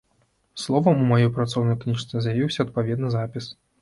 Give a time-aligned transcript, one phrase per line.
[0.61, 3.45] Словам, у маёй працоўнай кніжцы з'явіўся адпаведны запіс.